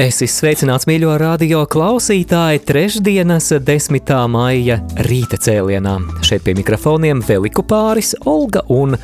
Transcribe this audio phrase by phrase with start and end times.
[0.00, 4.12] Es esmu sveicināts mīļo radio klausītāji trešdienas 10.
[4.32, 5.92] maija rīta cēlienā.
[6.24, 8.96] Šeit pie mikrofoniem Veliku pāris, Olga un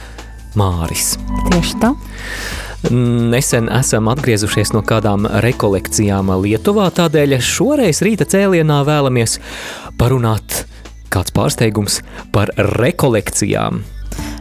[0.56, 1.10] Māris.
[1.50, 1.90] Tieši tā.
[2.88, 9.36] Nesen esam atgriezušies no kādām rekolekcijām Lietuvā, tādēļ šoreiz rīta cēlienā vēlamies
[10.00, 10.62] parunāt
[11.12, 12.00] kāds pārsteigums
[12.32, 13.84] par rekolekcijām.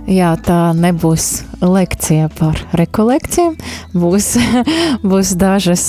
[0.06, 3.56] Jā, tā nebūs lekcija par rekolekcijām.
[3.98, 4.28] Būs,
[5.10, 5.86] būs dažas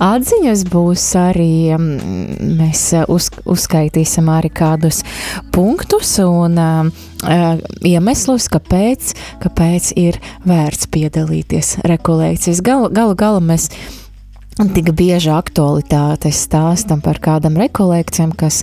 [0.00, 5.02] atziņas, būs arī mēs uz, uzskaitīsim arī kādus
[5.52, 6.88] punktus un uh,
[7.84, 9.12] iemeslus, kāpēc,
[9.44, 12.64] kāpēc ir vērts piedalīties rekolekcijas.
[12.64, 13.68] Galu, galā mēs
[14.60, 18.58] Tik bieži aktualitātes stāstam par kādam rekolekcijam, kas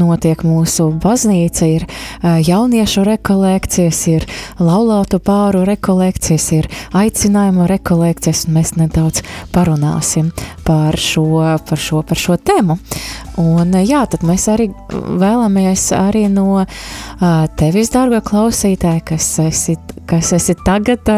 [0.00, 1.84] notiek mūsu baznīca, ir
[2.24, 4.24] jauniešu rekolekcijas, ir
[4.56, 9.20] laulātu pāru rekolekcijas, ir aicinājumu rekolekcijas, un mēs nedaudz
[9.52, 10.32] parunāsim
[10.64, 11.28] par šo,
[11.68, 12.78] par šo, par šo tēmu.
[13.40, 16.64] Un jā, tad mēs arī vēlamies arī no
[17.56, 19.76] tevis, dārga klausītāja, kas esi,
[20.08, 21.08] kas esi tagad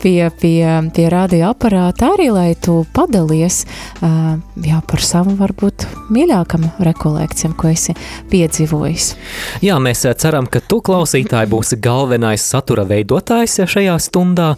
[0.00, 0.58] pie, pie,
[0.94, 3.62] pie radio aparāta, arī lai tu padalies
[4.00, 7.94] jā, par savu varbūt mīļākam rekolekcijam, ko esi
[8.32, 9.12] piedzīvojis.
[9.66, 14.56] Jā, mēs ceram, ka tu klausītāji būsi galvenais satura veidotājs šajā stundā.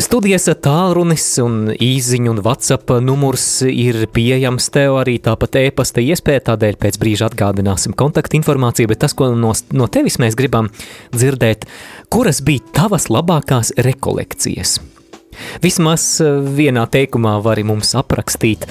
[0.00, 6.78] Studijas tālrunis un īziņu un WhatsApp numurs ir pieejams tev arī tāpat e-pasta iespēja, tādēļ
[6.80, 10.70] pēc brīža atgādināsim kontaktinformāciju, bet tas, ko no, no tevis mēs gribam
[11.12, 11.68] dzirdēt,
[12.08, 14.78] kuras bija tavas labākās rekolekcijas?
[15.62, 18.66] Vismaz eh, vienā teikumā var mums aprakstīt,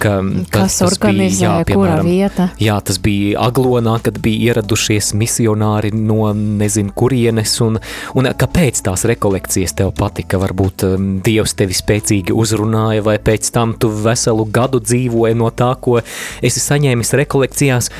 [0.00, 0.18] ka
[0.50, 2.48] kas tas, tas organizē, bija, jā, piemēram, kura vieta.
[2.60, 7.78] Jā, tas bija Aglonā, kad bija ieradušies misionāri no nezinu kurienes, un,
[8.18, 10.40] un kāpēc tās rekolekcijas tev patika?
[10.42, 15.72] Varbūt um, Dievs tevi spēcīgi uzrunāja, vai pēc tam tu veselu gadu dzīvoji no tā,
[15.80, 16.00] ko
[16.44, 17.90] esi saņēmis rekolekcijās.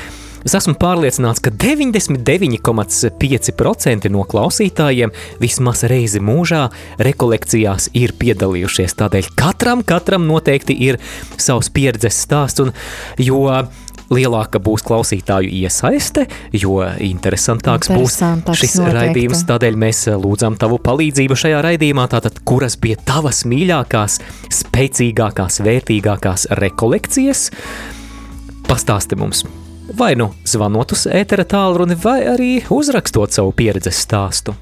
[0.45, 5.09] Es esmu pārliecināts, ka 99,5% no klausītājiem
[5.41, 6.69] vismaz reizi mūžā
[7.01, 8.93] rekolekcijās ir piedalījušies.
[8.99, 11.01] Tādēļ katram, katram noteikti ir
[11.41, 12.69] savs pieredzes stāsts, un
[13.17, 13.49] jo
[14.13, 18.93] lielāka būs klausītāju iesaiste, jo interesantāks būs šis noteikti.
[18.99, 19.41] raidījums.
[19.49, 22.05] Tādēļ mēs lūdzam tavu palīdzību šajā raidījumā.
[22.13, 24.21] Tātad, kuras bija tavas mīļākās,
[24.61, 27.49] spēcīgākās, vērtīgākās rekolekcijas?
[28.69, 29.64] Pastāsti mums!
[29.97, 34.55] Vai nu zvanot uz ētera tālruni, vai arī uzrakstot savu pieredzes stāstu.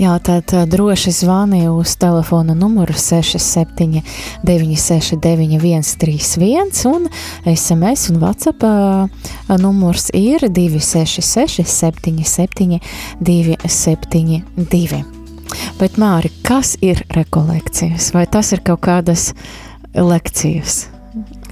[0.00, 4.02] Jā, tad droši zvani uz telefona numuru 67
[4.46, 7.08] 969 131 un
[7.44, 8.66] SMS un WhatsApp
[9.60, 12.80] numurs ir 266 77
[13.20, 15.04] 272.
[15.80, 18.12] Bet, Māri, kas ir rekolekcijas?
[18.14, 19.30] Vai tas ir kaut kādas
[19.96, 20.84] lekcijas?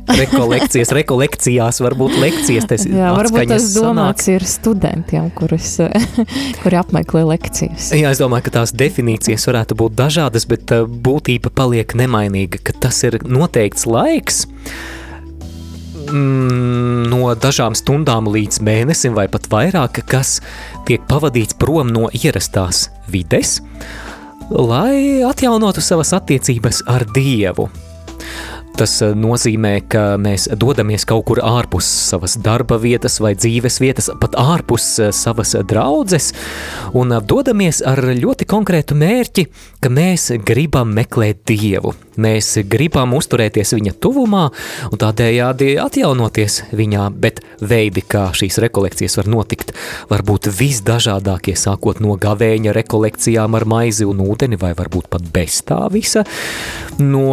[0.09, 2.69] Rekolekcijas, rekolekcijās, varbūt lekcijas.
[2.71, 4.37] Tas Jā, varbūt tas domāts sanāk.
[4.37, 5.77] ir studentiem, kurus,
[6.63, 7.93] kuri apmeklē lekcijas.
[7.97, 12.77] Jā, es domāju, ka tās definīcijas varētu būt dažādas, bet uh, būtība paliek nemainīga, ka
[12.87, 14.45] tas ir noteikts laiks,
[16.09, 20.39] mm, no dažām stundām līdz mēnesim vai pat vairāk, kas
[20.89, 23.59] tiek pavadīts prom no ierastās vides,
[24.49, 27.69] lai atjaunotu savas attiecības ar Dievu.
[28.79, 34.07] Tas eh, nozīmē, ka mēs dodamies kaut kur ārpus savas darba vietas vai dzīves vietas,
[34.23, 36.31] pat ārpus eh, savas draudzes,
[36.95, 39.49] un eh, dodamies ar ļoti konkrētu mērķi,
[39.83, 41.97] ka mēs gribam meklēt Dievu.
[42.19, 44.45] Mēs gribam uzturēties viņa tuvumā
[44.91, 49.71] un tādējādi atjaunoties viņā, bet veidi, kā šīs rekolekcijas var notikt,
[50.11, 55.61] var būt visdažādākie, sākot no gavēņa rekolekcijām ar maizi un ūdeni, vai varbūt pat bez
[55.69, 56.25] tā visa,
[56.99, 57.29] no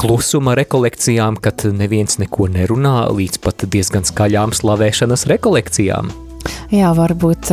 [0.00, 6.12] klusuma rekolekcijām, kad neviens neko nerunā, līdz pat diezgan skaļām slavēšanas rekolekcijām.
[6.72, 7.50] Jā, varbūt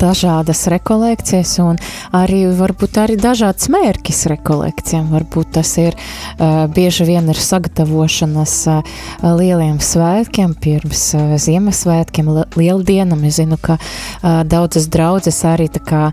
[0.00, 1.76] dažādas rekolekcijas, un
[2.16, 5.10] arī varbūt arī dažādas mērķis rekolekcijām.
[5.12, 5.96] Varbūt tas ir
[6.74, 8.54] bieži vien ir sagatavošanas
[9.22, 11.04] lieliem svētkiem, pirms
[11.44, 13.24] Ziemassvētkiem, Lieldienam.
[13.28, 13.76] Es zinu, ka
[14.48, 16.08] daudzas draudzes arī kā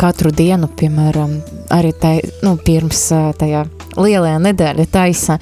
[0.00, 1.36] katru dienu, piemēram,
[1.76, 3.08] arī tai, nu, pirms
[3.38, 3.66] tajā
[3.96, 5.38] lielajā nedēļa taisa,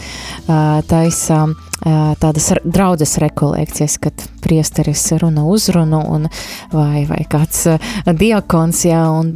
[0.91, 1.45] taisa
[1.85, 6.29] tādas draudzes rekolekcijas, kad priesteris runa uzrunu un
[6.73, 7.67] vai, vai kāds
[8.09, 9.33] diakons, jā, un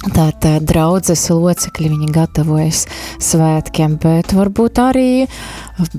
[0.00, 2.86] Tātad draudzes locekļi viņi gatavojas
[3.20, 5.26] svētkiem, bet varbūt arī,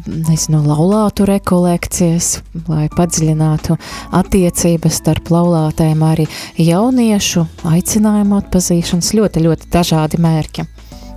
[0.08, 2.32] nezinu, laulātu rekolekcijas,
[2.66, 3.78] lai padziļinātu
[4.18, 6.26] attiecības starp laulātēm arī
[6.58, 7.46] jauniešu
[7.76, 10.66] aicinājumu atpazīšanas ļoti, ļoti dažādi mērķi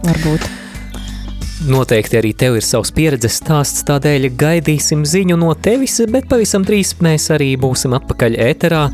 [0.04, 0.63] varbūt.
[1.62, 6.96] Noteikti arī tev ir savs pieredzes stāsts, tādēļ gaidīsim ziņu no tevis, bet pavisam drīz
[7.04, 8.88] mēs arī būsim atpakaļ ēterā.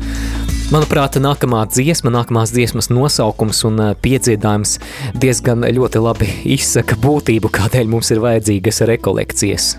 [0.71, 4.77] Manuprāt, nākamā dziesma, nākamās dziesmas nosaukums un eh, piedziedājums
[5.19, 9.73] diezgan ļoti labi izsaka būtību, kādēļ mums ir vajadzīgas rekolekcijas.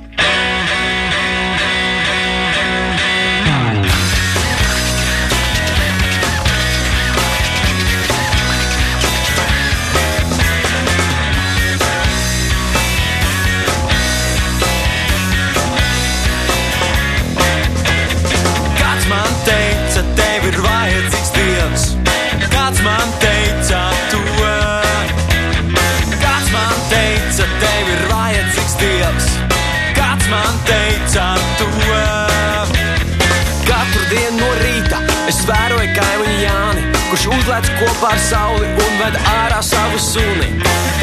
[37.83, 40.51] Kopā ar sauli un ved ārā savu suni.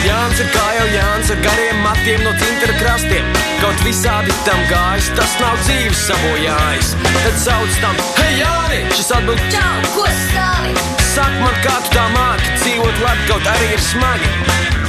[0.06, 3.26] Jānis ir kā jau Jānis ar gariem matiem no cintara krastiem.
[3.60, 6.94] Kaut visādi tam gājis, tas nav dzīves sabojājis.
[7.18, 10.72] Tad sauc tam, hei Jāni, šis atbild, čau, ko stāvi?
[11.10, 14.32] Sak man, kā tu tā māki, dzīvot labi, kaut arī ir smagi.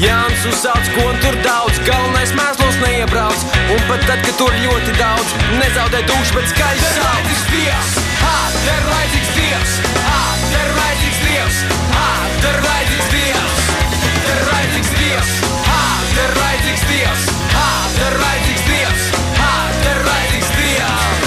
[0.01, 3.43] Jānis uzsauc, ko tur daudz, galvenais mēslos neiebrauc.
[3.75, 7.35] Un pat tad, kad tur ļoti daudz, nezaudē dušu, bet skaļi sauc.
[7.51, 9.76] Dievs, ir vajadzīgs Dievs,
[10.55, 11.61] ir vajadzīgs Dievs,
[12.50, 13.62] ir vajadzīgs Dievs,
[14.32, 15.32] ir vajadzīgs Dievs,
[16.25, 17.26] ir vajadzīgs Dievs,
[18.06, 19.08] ir vajadzīgs Dievs,
[19.90, 21.20] ir vajadzīgs Dievs.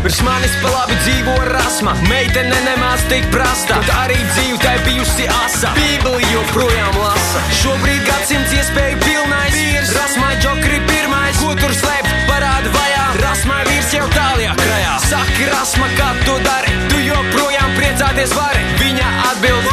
[0.00, 5.26] Virs manis pa labi dzīvo rasma, meitene nemaz tik prasta, tad arī dzīve tai bijusi
[5.44, 5.74] asa.
[5.76, 10.69] Bībeli joprojām lasa, šobrīd gadsimts iespēju pilnais vīrs, rasmai džokri
[15.60, 19.64] Saki, rasma, kā tu dari, tu joprojām priecāties vari, viņa atbild.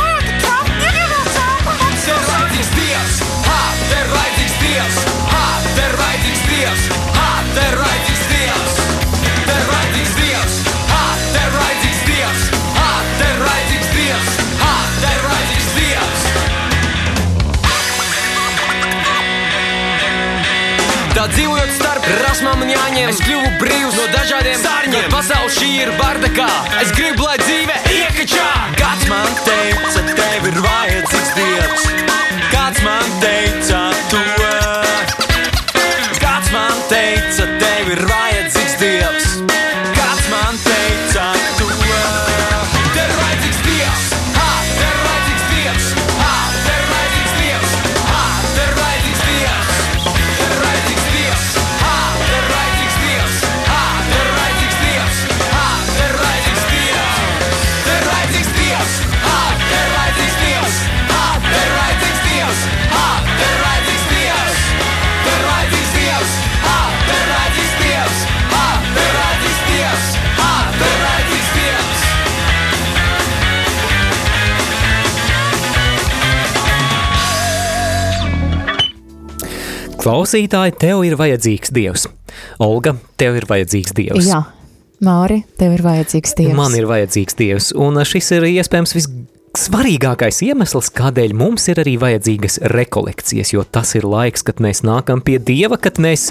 [2.07, 3.15] Tev vajadzīgs Dievs,
[3.47, 4.97] ha, tev vajadzīgs Dievs,
[5.31, 5.45] ha,
[5.77, 6.83] tev vajadzīgs Dievs,
[7.15, 8.75] ha, tev vajadzīgs Dievs,
[9.47, 10.55] tev vajadzīgs Dievs,
[10.91, 11.03] ha,
[11.33, 12.43] tev vajadzīgs Dievs,
[12.75, 12.89] ha,
[13.21, 14.31] tev vajadzīgs Dievs,
[14.63, 14.73] ha,
[15.05, 16.21] tev vajadzīgs Dievs.
[21.15, 25.07] Tā dzīvojot starp rasmām un jāņem, es kļuvu brīvs no dažādiem sārņiem.
[25.13, 26.47] Pasaule šī ir bardakā,
[26.81, 28.47] es gribu, lai dzīve iekačā.
[28.79, 31.89] Kāds man teica, tev ir vajadzīgs dievs,
[32.53, 33.83] kāds man teica
[34.13, 34.23] to.
[36.21, 38.26] Kāds man teica, tev ir vajadzīgs
[80.07, 82.05] Klausītāji, tev ir vajadzīgs Dievs.
[82.63, 84.29] Olga, tev ir vajadzīgs Dievs.
[84.29, 84.39] Jā,
[85.03, 86.55] Māri, tev ir vajadzīgs Dievs.
[86.55, 92.55] Man ir vajadzīgs Dievs, un šis ir iespējams vissvarīgākais iemesls, kādēļ mums ir arī vajadzīgas
[92.71, 96.29] rekolekcijas, jo tas ir laiks, kad mēs nākam pie Dieva, kad mēs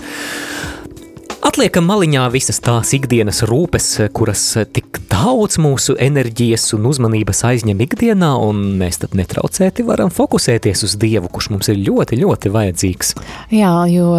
[1.47, 3.87] atliekam maliņā visas tās ikdienas rūpes,
[4.17, 4.43] kuras
[4.75, 10.97] tik daudz mūsu enerģijas un uzmanības aizņem ikdienā, un mēs tad netraucēti varam fokusēties uz
[11.01, 13.15] Dievu, kurš mums ir ļoti, ļoti vajadzīgs.
[13.55, 14.11] Jā, jo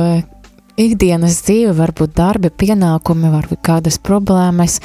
[0.77, 4.77] ikdienas dzīve, varbūt darbi, pienākumi, varbūt kādas problēmas,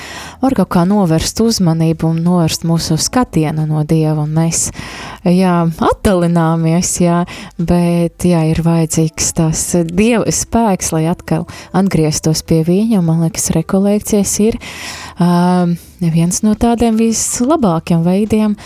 [0.43, 4.71] var kaut kā novērst uzmanību un novērst mūsu skatienu no Dieva, un mēs,
[5.29, 5.55] jā,
[5.91, 7.23] attalināmies, jā,
[7.59, 11.47] bet, jā, ir vajadzīgs tās Dieva spēks, lai atkal
[11.77, 15.69] atgrieztos pie viņa, man liekas, rekolekcijas ir uh,
[16.01, 18.57] viens no tādiem vislabākiem veidiem,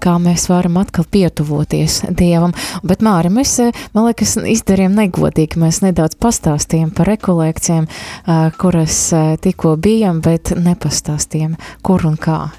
[0.00, 2.54] kā mēs varam atkal pietuvoties Dievam.
[2.86, 5.60] Bet, Māri, mēs, eh, man liekas, izdarījām negodīgi.
[5.60, 12.50] Mēs nedaudz pastāstījām par rekolekcijām, eh, kuras eh, tikko bijām, bet nepastāstījām, kur un kā.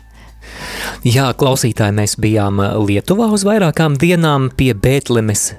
[1.03, 5.53] Jā, klausītāji, mēs bijām Lietuvā uz vairākām dienām pie Bētlemes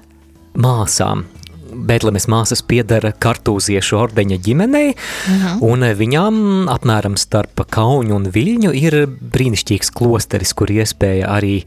[0.56, 1.26] māsām.
[1.78, 4.94] Bētlemes māsas piedara kartūziešu ordeņa ģimenei,
[5.28, 5.62] Mhm.
[5.62, 11.64] un viņām apmēram starp Kaunu un Viļņu ir brīnišķīgs klosteris, kur iespēja arī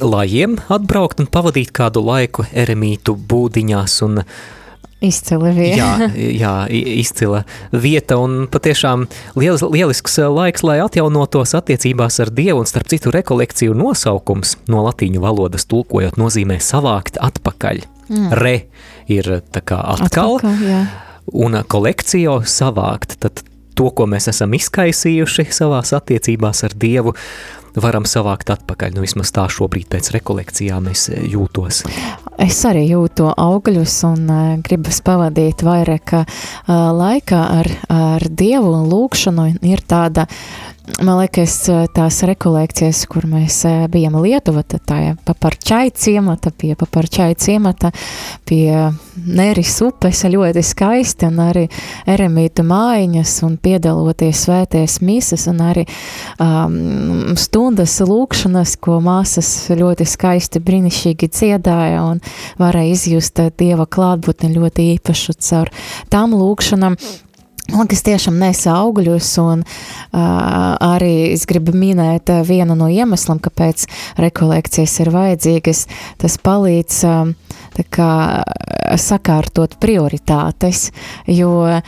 [0.00, 4.22] lajiem atbraukt un pavadīt kādu laiku eremītu būdiņās un
[5.04, 5.76] Izcili vieta.
[5.76, 6.10] jā,
[6.42, 12.88] jā, izcila vieta un patiešām liels, lielisks laiks, lai atjaunotos attiecībās ar Dievu, un starp
[12.88, 17.84] citu rekolekciju nosaukums no latīņu valodas tulkojot nozīmē savākt atpakaļ.
[18.10, 18.30] Mm.
[18.40, 18.54] Re
[19.12, 19.30] ir
[19.64, 20.84] kā atkal, Atpakaļ, jā.
[21.44, 23.44] un kolekcijo savākt, tad
[23.74, 27.14] to, ko mēs esam izkaisījuši savās attiecībās ar Dievu,
[27.80, 28.94] varam savākt atpakaļ.
[28.94, 31.82] Nu, vismaz tā šobrīd pēc rekolekcijām es jūtos.
[32.40, 36.44] Es arī jūtu augļus un uh, gribas pavadīt vairāk uh,
[36.94, 39.48] laika ar, ar Dievu un lūkšanu.
[39.66, 40.26] Ir tāda,
[41.00, 46.52] man liekas, uh, tās rekolekcijas, kur mēs uh, bijām Lietuva, tad tā ir paparčai ciemata,
[46.52, 47.92] pie paparčai ciemata,
[48.48, 51.64] pie Neris upes ļoti skaisti un arī
[52.10, 55.84] eremītu mājiņas un piedaloties svēties misas un arī
[56.42, 62.22] um, stundas lūkšanas, ko māsas ļoti skaisti brīnišķīgi dziedāja un
[62.60, 65.70] varēja izjust eh, Dieva klātbūtni ļoti īpašu caur
[66.12, 66.98] tām lūkšanām.
[66.98, 67.23] Man
[67.72, 70.20] kas tiešām nesa augļus, un uh,
[70.84, 73.86] arī es gribu minēt uh, vienu no iemesliem, kāpēc
[74.20, 75.86] rekolekcijas ir vajadzīgas.
[76.20, 77.32] Tas palīdz uh,
[77.82, 78.44] kā,
[79.00, 80.90] sakārtot prioritātes,
[81.26, 81.80] jo uh,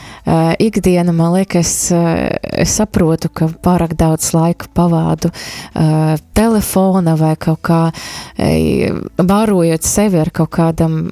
[0.59, 7.61] ikdiena, man liekas, uh, es saprotu, ka pārāk daudz laika pavādu uh, telefona vai kaut
[7.69, 11.07] kā uh, barojot sevi ar kaut kādam,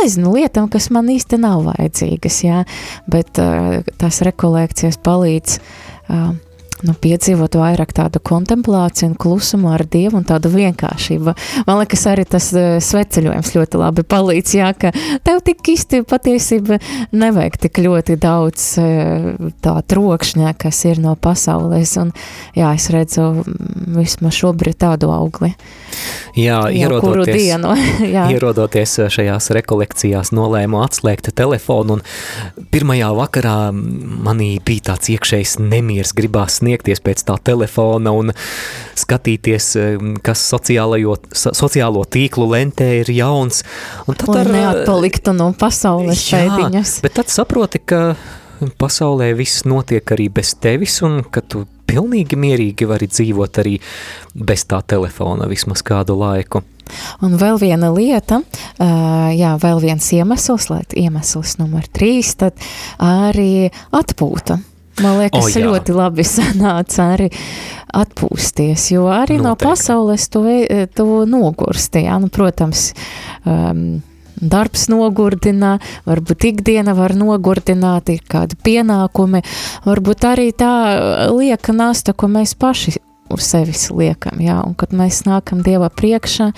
[0.00, 2.64] nezinu, lietām, kas man īsti nav vajadzīgas, jā,
[3.10, 6.34] bet uh, tās rekolekcijas palīdz uh,
[6.86, 11.34] nu, piedzīvot vairāk tādu kontemplāciju klusumu ar Dievu un tādu vienkāršību.
[11.66, 14.92] Man liekas, arī tas uh, sveceļojums ļoti labi palīdz, jā, ka
[15.26, 16.78] tev tik īsti patiesība
[17.16, 22.12] nevajag tik ļoti daudz uh, tā trokšņā, kas ir no pasaules, un
[22.58, 25.54] jā, es redzu mm, vismaz šobrīd tādu augli.
[26.38, 27.72] Jā, ierodoties, dienu,
[28.14, 28.28] jā.
[28.34, 31.98] ierodoties šajās rekolekcijās, nolēmu atslēgt telefonu.
[31.98, 38.32] Un pirmajā vakarā manī bija tāds iekšējs nemieris, gribās sniegties pēc tā telefona un
[38.98, 39.70] skatīties,
[40.26, 43.62] kas sociālajo, so- sociālo tīklu lentē ir jauns.
[44.08, 47.00] Un tad Lai ar- neatpaliktu no pasaules pēdiņas.
[47.02, 48.16] Bet tad saproti, ka
[48.78, 53.78] pasaulē viss notiek arī bez tevis, un ka tu pilnīgi mierīgi vari dzīvot arī
[54.34, 56.62] bez tā telefona vismaz kādu laiku.
[57.22, 58.40] Un vēl viena lieta,
[58.80, 62.56] jā, vēl viens iemesls, iemesls numur trīs, tad
[62.98, 64.58] arī atpūta.
[65.04, 65.64] Man liekas, oh, jā.
[65.66, 67.30] ļoti labi sanāca arī
[67.98, 69.70] atpūsties, jo arī no Noteikti.
[69.70, 70.44] pasaules tu,
[70.94, 72.90] tu nogursti, jā, nu, protams,
[73.48, 74.00] um,
[74.38, 75.76] darbs nogurdina,
[76.06, 79.42] varbūt ikdiena var nogurdināt, ir kādi pienākumi,
[79.88, 80.72] varbūt arī tā
[81.32, 82.98] lieka nasta, ko mēs paši
[83.32, 86.50] uz sevis liekam, jā, un kad mēs nākam Dieva priekšā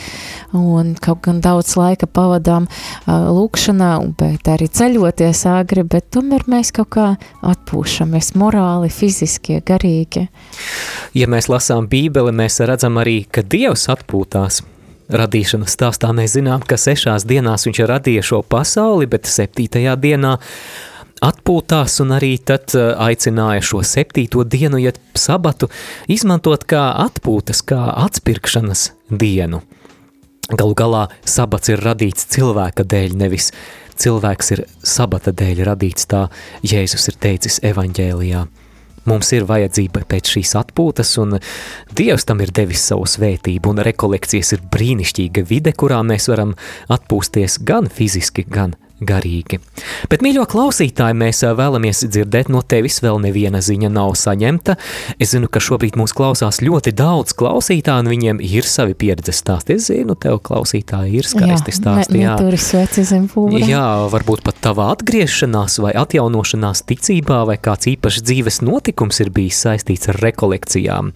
[0.56, 6.72] un kaut gan daudz laika pavadām uh, lūkšanā, bet arī ceļoties āgri, bet tomēr mēs
[6.76, 7.06] kaut kā
[7.46, 10.26] atpūšamies morāli, fiziski, garīgi.
[11.16, 14.62] Ja mēs lasām Bībeli, mēs redzam arī, ka Dievs atpūtās.
[15.10, 20.36] Radīšanas stāstā mēs zinām, ka sešās dienās viņš radīja šo pasauli, bet septītajā dienā
[21.24, 25.70] atpūtās un arī tad eh, aicināja šo septīto dienu, ja sabatu,
[26.08, 29.62] izmantot kā atpūtas, kā atspirkšanas dienu.
[30.50, 33.52] Galu galā sabats ir radīts cilvēka dēļ, nevis
[34.00, 36.24] cilvēks ir sabata dēļ radīts, tā
[36.66, 38.46] Jēzus ir teicis evaņģēlijā.
[39.08, 41.38] Mums ir vajadzība pēc šīs atpūtas, un
[41.96, 46.52] Dievs tam ir devis savu svētību, un rekolekcijas ir brīnišķīga vide, kurā mēs varam
[46.92, 49.61] atpūsties gan fiziski, gan garīgi.
[50.11, 54.76] Bet, mīļo klausītāji, mēs vēlamies dzirdēt no tevis vēl neviena ziņa nav saņemta.
[55.21, 59.78] Es zinu, ka šobrīd mūs klausās ļoti daudz klausītāju, un viņiem ir savi pieredzes stāsti.
[59.78, 62.23] Es zinu, tev klausītāji ir skaisti stāsti.
[62.25, 63.62] Jā, tur ir sveci zem pūra.
[63.64, 69.64] Jā, varbūt pat tava atgriešanās vai atjaunošanās ticībā vai kāds īpašs dzīves notikums ir bijis
[69.66, 71.14] saistīts ar rekolekcijām.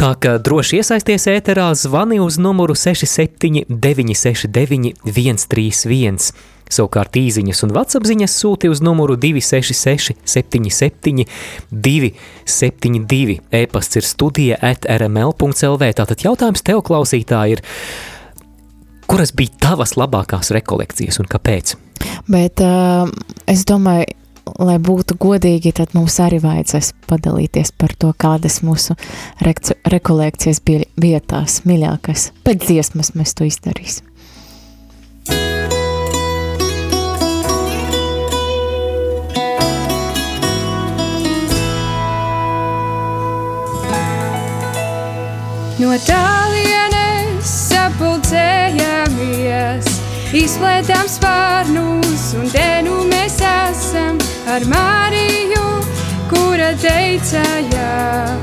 [0.00, 6.16] Tā kā droši iesaisties ēterā, zvani uz numuru 67969 131.
[6.72, 11.28] Savukārt īsiņas un vatsapziņas sūti uz numuru 266 77
[11.68, 13.36] 272.
[13.60, 15.90] E-pasts ir studija at rml.lv.
[16.00, 17.60] Tātad jautājums tev, klausītāji, ir,
[19.04, 21.76] kuras bija tavas labākās rekolekcijas un kāpēc?
[22.30, 23.04] Bet uh,
[23.52, 24.08] es domāju,
[24.58, 28.96] lai būtu godīgi, tad mums arī vajadzēs padalīties par to, kādas mūsu
[29.40, 32.30] rekolekcijas bija vietās, mīļākais.
[32.44, 34.06] Pēc dziesmas mēs to izdarīsim.
[45.80, 46.39] No tālienes
[50.36, 55.64] izplētām spārnus un te nu mēs esam ar Mariju,
[56.30, 58.36] kura teica jā.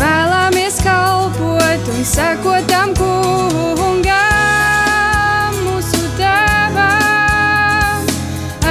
[0.00, 4.10] Vēlamies kalpot un sekot tam kungam,
[5.62, 8.02] mūsu tēvam,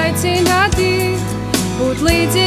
[0.03, 1.15] aicināti
[1.79, 2.40] būt līdzīgi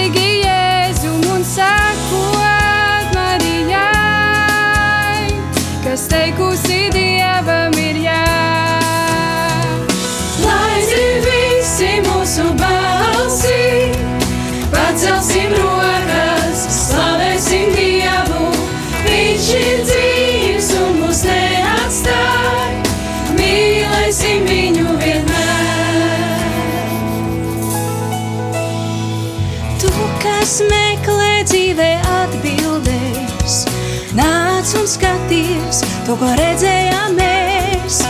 [34.95, 38.03] skaties to, ko redzējām mēs.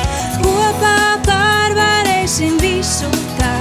[0.44, 0.98] Kopā
[1.28, 3.54] pārvarēsim visu tā,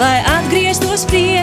[0.00, 1.35] lai atgrieztos prieks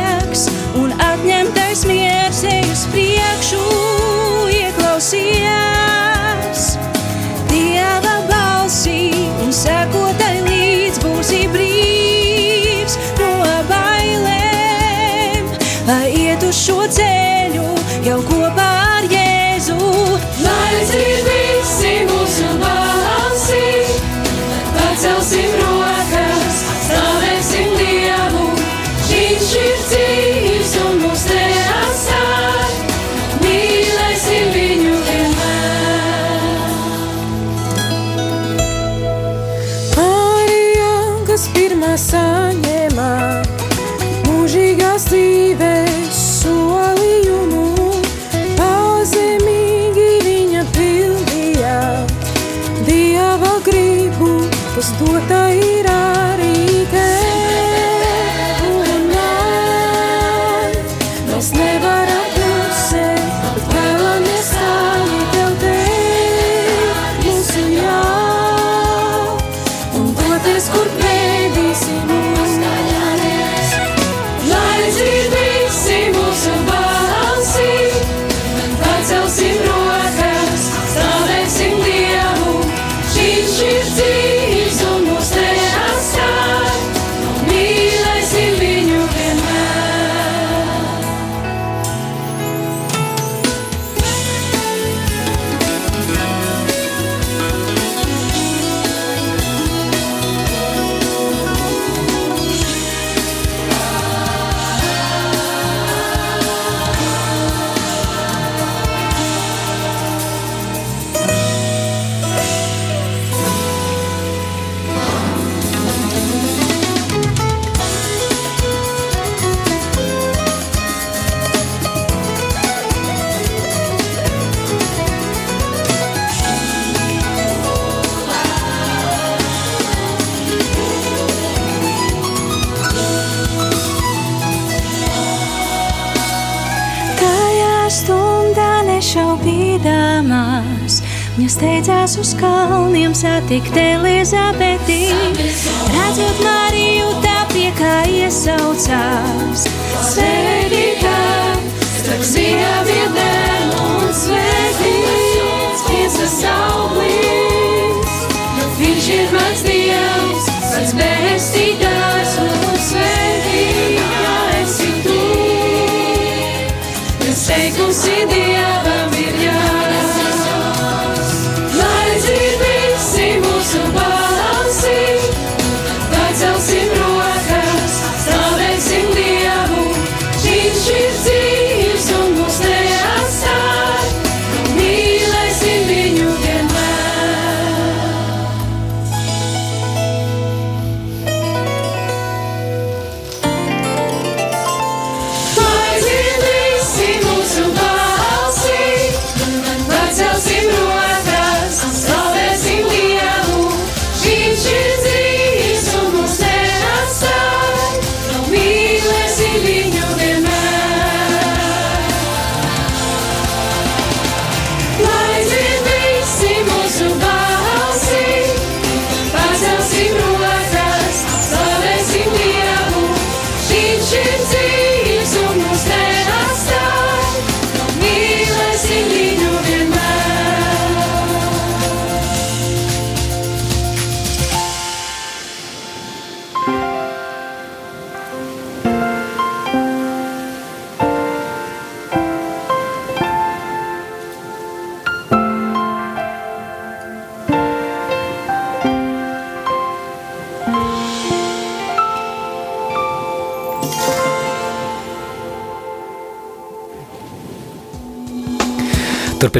[143.43, 144.62] satikt Elizabeti.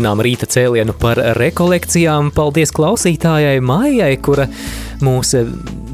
[0.04, 2.34] Turpinām rīta cēlienu par rekolekcijām.
[2.36, 4.50] Paldies klausītājai Maijai, kura
[5.00, 5.30] mūs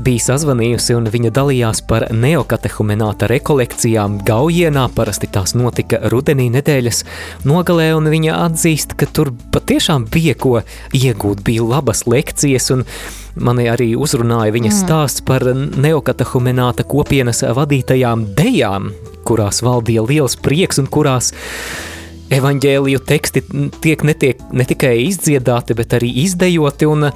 [0.02, 4.88] bija sazvanījusi un viņa dalījās par neokatehumināta rekolekcijām Gaujienā.
[4.96, 7.04] Parasti tās notika rudenī nedēļas
[7.46, 10.56] nogalē, un viņa atzīst, ka tur patiešām bija ko
[10.98, 12.82] iegūt, bija labas lekcijas, un
[13.38, 14.88] mani arī uzrunāja viņas Mm.
[14.88, 18.90] stāsts par neokatehumināta kopienas vadītajām dejām,
[19.22, 21.30] kurās valdīja liels prieks un kurās
[22.34, 23.44] evaņģēliju teksti
[23.84, 27.10] tiek netiek, ne tikai izdziedāti, bet arī izdejoti, un,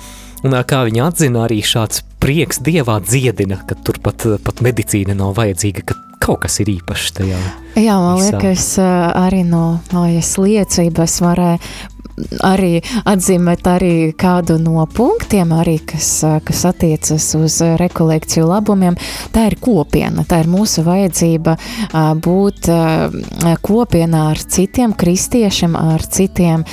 [0.43, 5.35] un kā viņi atzina, arī šāds prieks dievā dziedina, ka tur pat, pat medicīna nav
[5.39, 7.39] vajadzīga, ka kaut kas ir īpašs tajā.
[7.75, 8.37] Jā, man visā.
[8.37, 8.91] liekas, ā,
[9.25, 11.59] arī no mājas liecības varēja
[12.43, 16.09] arī atzīmēt arī kādu no punktiem, arī, kas,
[16.45, 18.97] kas attiecas uz rekolekciju labumiem.
[19.33, 21.55] Tā ir kopiena, tā ir mūsu vajadzība
[22.23, 22.69] būt
[23.65, 26.65] kopienā ar citiem kristiešiem, ar citiem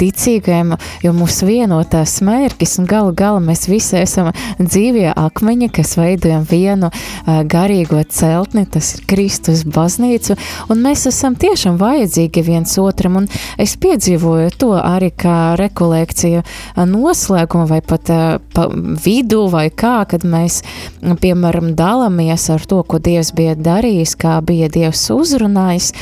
[0.00, 5.94] ticīgiem, jo mūs vieno tās mērķis un galu galā mēs visi esam dzīvie akmeņi, kas
[6.00, 6.90] veidojam vienu
[7.26, 10.36] garīgo celtni, tas ir Kristus baznīcu,
[10.72, 16.42] un mēs esam tiešām vajadzīgi viens otram, un es piedzīvoju to arī kā rekolekcija
[16.88, 18.20] noslēguma vai pat ā,
[18.54, 18.66] pa
[19.04, 20.62] vidu vai kā, kad mēs,
[21.02, 25.92] piemēram, dalāmies ar to, ko Dievs bija darījis, kā bija Dievs uzrunājis,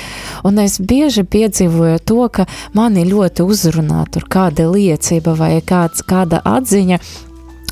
[0.46, 2.46] un es bieži piedzīvoju to, ka
[2.76, 7.00] mani ļoti uzrunā tur kāda liecība vai kāds, kāda atziņa,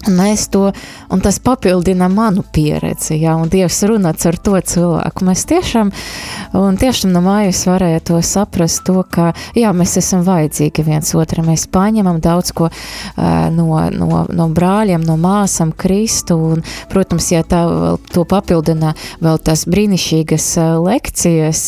[0.09, 0.73] Un to,
[1.13, 5.25] un tas papildina manu pieredzi, ja, Dievs runā ar to cilvēku.
[5.29, 5.91] Mēs tiešām,
[6.81, 11.67] tiešām no mājas varēja to saprast, to, ka, jā, mēs esam vajadzīgi viens otram, mēs
[11.69, 12.71] paņemam daudz ko
[13.19, 17.61] no, no, no brāļiem, no māsam, Kristu, un, protams, ja tā
[18.15, 20.49] to papildina vēl tās brīnišķīgas
[20.81, 21.63] lekcijas,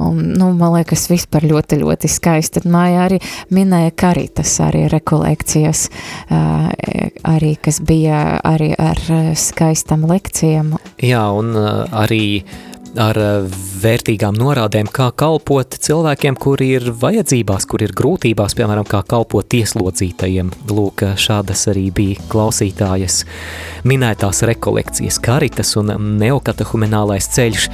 [0.00, 2.62] un, nu, man liekas, vispār ļoti, ļoti skaisti.
[2.62, 3.20] Tad māja arī
[3.52, 5.88] minēja karitas, arī rekolekcijas,
[6.30, 10.74] arī, kas bija arī ar eh, skaistām lekcijām.
[11.02, 12.44] Jā, un uh, arī
[13.00, 19.02] ar uh, vērtīgām norādēm, kā kalpot cilvēkiem, kuri ir vajadzībās, kuri ir grūtībās, piemēram, kā
[19.08, 20.52] kalpot ieslodzītajiem.
[20.70, 23.24] Lūk, šādas arī bija klausītājas
[23.88, 27.68] minētās rekolekcijas, karitas un neokatehuminālais ceļš.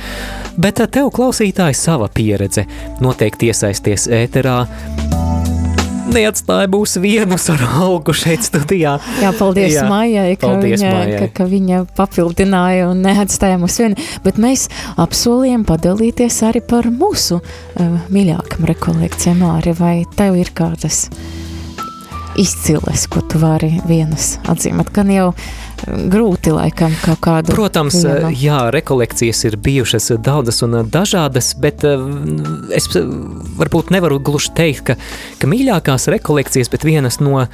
[0.60, 2.66] Bet tev, klausītāji, sava pieredze
[3.04, 4.62] noteikti iesaisties ēterā.
[6.10, 8.96] Neatstāja būs vienus ar algu šeit studijā.
[9.22, 11.20] Jā, paldies Jā, Maijai, ka, paldies viņa, Maijai.
[11.20, 14.66] ka, ka viņa papildināja un neatstāja mūs vienu, bet mēs
[15.00, 21.06] apsolījām padalīties arī par mūsu uh, mīļākam rekolekcijām arī, vai tev ir kādas
[22.38, 25.26] izciles, ko tu vari vienas atzīmēt, gan jau
[25.86, 27.54] grūti laikam kaut kādu.
[27.54, 28.30] Protams, vienu.
[28.36, 32.00] jā, rekolekcijas ir bijušas daudzas un dažādas, bet eh,
[32.76, 34.98] es varbūt nevaru gluži teikt, ka,
[35.40, 37.44] ka mīļākās rekolekcijas, bet vienas no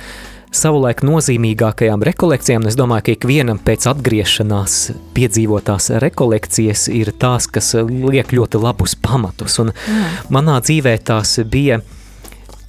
[0.57, 4.79] savulaik nozīmīgākajām rekolekcijām, es domāju, ka ikvienam pēc atgriešanās
[5.17, 10.07] piedzīvotās rekolekcijas ir tās, kas liek ļoti labus pamatus, un Jā.
[10.33, 11.83] manā dzīvē tās bija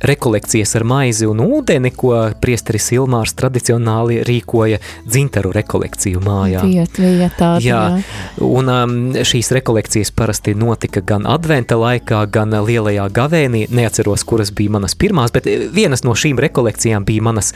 [0.01, 6.63] rekolekcijas ar maizi un ūdeni, ko priesteris Ilmārs tradicionāli rīkoja dzintaru rekolekciju mājā.
[6.67, 8.03] Viet, vietā, jā, jā.
[8.45, 13.65] un um, šīs rekolekcijas parasti notika gan adventa laikā, gan lielajā gavēnī.
[13.73, 17.53] Neatceros, kuras bija manas pirmās, bet vienas no šīm rekolekcijām bija manas,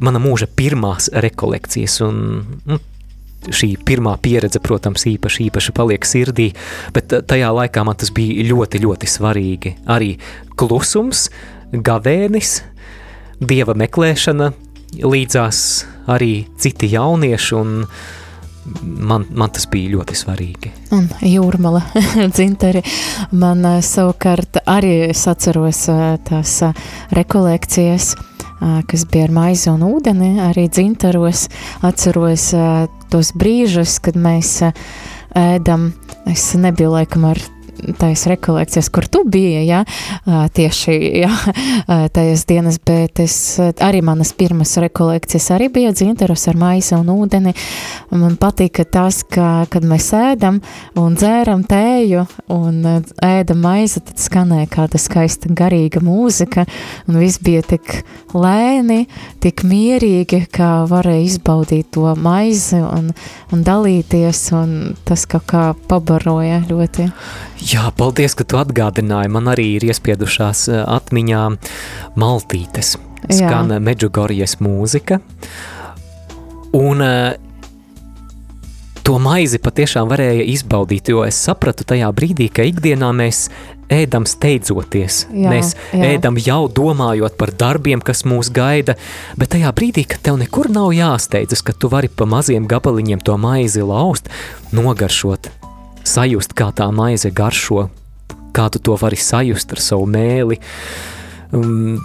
[0.00, 2.00] mana mūža pirmās rekolekcijas.
[2.06, 2.18] Un,
[2.64, 2.80] nu,
[3.52, 6.50] šī pirmā pieredze, protams, īpaši, īpaši paliek sirdī,
[6.96, 9.74] bet tajā laikā man tas bija ļoti, ļoti svarīgi.
[9.90, 10.14] Arī
[10.56, 11.28] klusums,
[11.82, 12.58] gavēnis,
[13.40, 14.52] dieva meklēšana,
[15.02, 15.58] līdzās
[16.10, 17.80] arī citi jaunieši, un
[18.82, 20.72] man, man tas bija ļoti svarīgi.
[20.96, 21.82] Un jūrmala
[22.34, 22.84] dzintari
[23.36, 28.14] man eh, savukārt arī es atceros eh, tās eh, rekolekcijas,
[28.88, 31.48] kas bija ar maizi un ūdeni, arī dzintaros
[31.84, 32.46] atceros
[33.12, 34.54] tos brīžus, kad mēs
[35.36, 35.90] ēdam,
[36.30, 37.42] es nebiju laikam ar
[37.98, 39.82] tais rekolekcijas, kur tu biji, ja,
[40.26, 41.30] tieši, ja,
[42.14, 47.54] tajas dienas, bet es arī manas pirmas rekolekcijas arī bija dzinteros ar maisa un ūdeni.
[48.14, 50.60] Man patika tas, ka, kad mēs ēdam
[51.00, 52.80] un dzēram tēju un
[53.24, 56.66] ēdam maizi, tad skanēja kāda skaista garīga mūzika
[57.08, 58.02] un viss bija tik
[58.34, 59.04] lēni,
[59.42, 63.12] tik mierīgi, ka varēja izbaudīt to maizi un,
[63.52, 64.74] un dalīties un
[65.06, 67.08] tas kaut kā pabaroja ļoti.
[67.74, 69.32] Jā, paldies, ka tu atgādināji.
[69.34, 71.42] Man arī ir iespiedušās eh, atmiņā
[72.20, 72.94] maltītes.
[73.24, 73.80] Skan Jā.
[73.82, 75.18] Medžugorijas mūzika.
[76.76, 77.32] Un uh,
[79.06, 83.46] to maizi patiešām varēja izbaudīt, jo es sapratu tajā brīdī, ka ikdienā mēs
[83.92, 85.24] ēdam steidzoties.
[85.32, 86.14] Jā, mēs jā.
[86.14, 88.98] ēdam jau domājot par darbiem, kas mūs gaida,
[89.40, 93.38] bet tajā brīdī, kad tev nekur nav jāsteidzas, ka tu vari pa maziem gabaliņiem to
[93.40, 94.28] maizi laust,
[94.74, 95.48] nogaršot,
[96.04, 97.88] sajust, kā tā maize garšo,
[98.54, 100.60] kā tu to vari sajust ar savu mēli.
[101.54, 101.98] Um,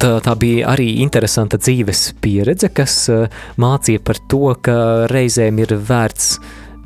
[0.00, 3.26] tā, tā bija arī interesanta dzīves pieredze, kas uh,
[3.60, 4.78] mācīja par to, ka
[5.12, 6.38] reizēm ir vērts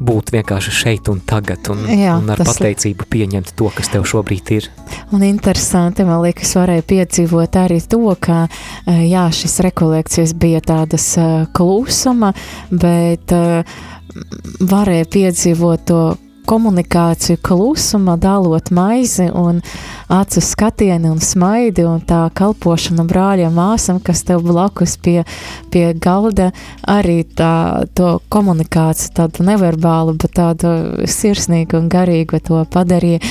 [0.02, 4.50] būt vienkārši šeit un tagad, un, Jā, un ar pateicību pieņemt to, kas tev šobrīd
[4.56, 4.66] ir.
[5.14, 11.06] Un interesanti, man liekas, varēja piedzīvot arī to, ka uh, jā, šis rekolekcijas bija tādas
[11.20, 12.32] uh, klusuma,
[12.70, 13.32] bet
[14.60, 16.02] varēja piedzīvot to
[16.52, 19.62] komunikāciju klusuma, dalot maizi un
[20.12, 25.22] acu skatieni un smaidi un tā kalpošana brāļiem māsam, kas tev blakus pie,
[25.72, 26.50] pie galda,
[26.84, 30.74] arī tā, to komunikāciju tādu neverbālu, bet tādu
[31.08, 33.22] sirsnīgu un garīgu to padarīja.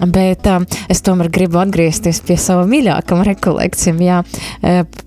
[0.00, 4.22] Bet uh, es tomēr gribu atgriezties pie sava mīļākam rekolekcijam, jā,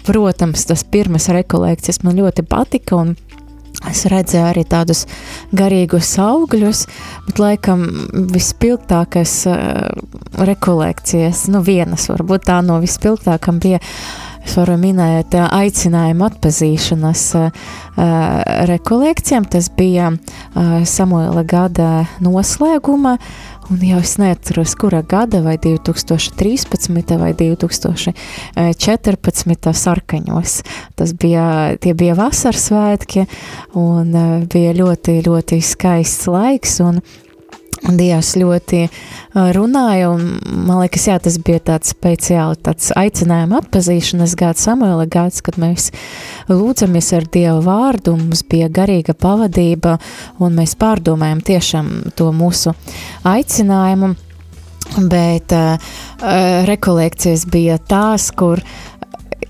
[0.06, 3.16] protams, tas pirmas rekolekcijas man ļoti patika un
[3.89, 5.06] Es redzēju arī tādus
[5.56, 6.86] garīgus augļus,
[7.28, 7.86] bet laikam
[8.34, 9.89] vispilgtākais uh,
[10.39, 13.82] rekolekcijas, nu vienas varbūt tā no vispilgtākam bija,
[14.43, 17.65] es varu minēt, uh, aicinājumu atpazīšanas uh,
[18.72, 19.48] rekolekcijām.
[19.52, 27.15] Tas bija uh, Samuela gada noslēguma uh, Un jau es neatceros, kura gada, vai 2013.
[27.19, 29.73] vai 2014.
[29.84, 30.62] sarkaņos.
[30.99, 31.45] Tas bija,
[31.80, 33.23] tie bija vasaras svētki,
[33.80, 36.99] un eh, bija ļoti, ļoti skaists laiks, un
[37.84, 38.86] Dievs ļoti
[39.34, 45.41] runāja, un man liekas, jā, tas bija tāds speciāli tāds aicinājuma atpazīšanas gads, Samuela gads,
[45.43, 45.89] kad mēs
[46.48, 49.98] lūdzamies ar Dievu vārdu, mums bija garīga pavadība,
[50.39, 52.72] un mēs pārdomājam tiešām to mūsu
[53.28, 54.13] aicinājumu,
[55.10, 55.93] bet uh,
[56.69, 58.63] rekolekcijas bija tās, kur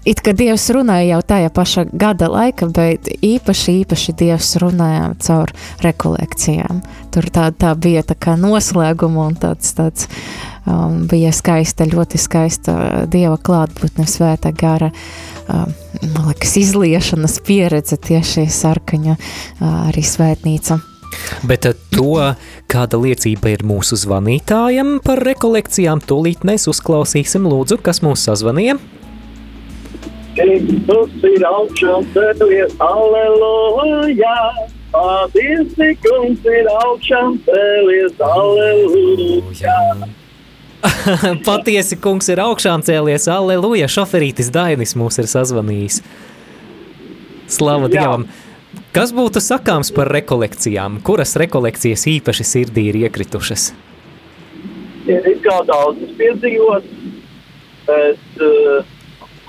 [0.05, 5.53] it kā Dievs runāja jau tajā pašā gada laika, bet īpaši, īpaši Dievs runāja caur
[5.83, 6.81] rekolekcijām.
[7.13, 10.07] Tur tā, tā bija tā kā noslēguma un tāds, tāds
[10.67, 12.77] um, bija skaista, ļoti skaista
[13.11, 14.91] Dieva klātbūtne svēta gara.
[15.47, 15.73] Um,
[16.15, 20.79] man liekas, izliešanas pieredze tieši sarkaņa uh, arī svētnīca.
[21.47, 22.17] Bet uh, to,
[22.71, 28.79] kāda liecība ir mūsu zvanītājam par rekolekcijām, tūlīt mēs uzklausīsim lūdzu, kas mūs sazvanīja.
[30.33, 34.37] Kristus ir augšām cēlies, aleluja!
[34.93, 39.75] Patiesi, kungs ir augšām cēlies, aleluja!
[41.45, 43.89] Patiesi, kungs ir augšām cēlies, aleluja!
[43.91, 46.01] Šoferītis Dainis mūs ir sazvanījis.
[47.53, 47.99] Slava Jā.
[47.99, 48.25] Dievam!
[48.93, 50.97] Kas būtu sakāms par rekolekcijām?
[51.05, 53.69] Kuras rekolekcijas īpaši sirdī ir iekritušas?
[55.09, 56.85] Ir kā daudzas piedzīvot,
[57.85, 58.92] bet uh,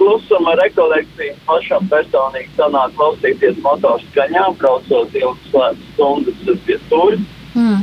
[0.04, 7.20] klusuma rekolekcijas pašam personīgi sanāk klausīties motorskaņā, braucot ilgas stundas pie stūri.
[7.56, 7.80] Mm.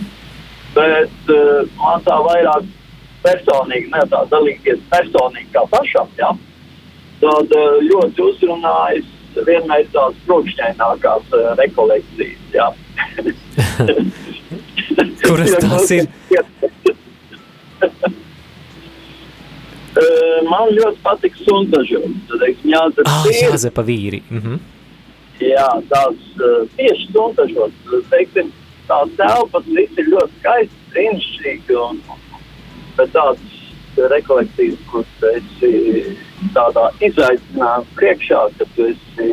[0.76, 2.70] Bet uh, man tā vairāk
[3.26, 6.32] personīgi, ne tā dalīties personīgi kā pašam, ja?
[7.22, 9.10] tad uh, ļoti uzrunājis
[9.48, 12.42] vienmēr tās brūkšņainākās uh, rekolekcijas.
[12.54, 12.70] Jā.
[15.26, 16.06] Kuras tās ir?
[20.48, 22.34] Man ļoti patīk suntažot.
[23.06, 24.22] Ah, Jāzepa vīri.
[24.30, 24.60] Mm -hmm.
[25.42, 26.16] Jā, tās
[26.78, 27.72] tieši suntažot.
[28.10, 28.52] Teiksim,
[28.88, 31.76] tās telpas viss ir ļoti skaisti, brīnišķīgi.
[31.90, 32.02] Un,
[32.98, 33.40] bet tādas
[33.98, 36.18] rekolekcijas, kur tu esi
[36.54, 39.32] tādā izaicinājuma priekšā, ka tu esi